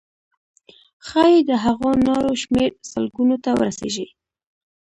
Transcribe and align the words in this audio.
ښایي 1.07 1.39
د 1.49 1.51
هغو 1.63 1.89
نارو 2.07 2.31
شمېر 2.41 2.69
سلګونو 2.91 3.35
ته 3.43 3.49
ورسیږي. 3.59 4.07